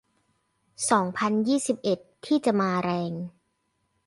[0.89, 3.13] สองพันยี่สิบเอ็ด ที่จะมาแรง